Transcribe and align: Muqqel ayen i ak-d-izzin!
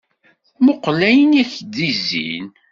Muqqel 0.63 0.99
ayen 1.09 1.31
i 1.41 1.43
ak-d-izzin! 1.43 2.47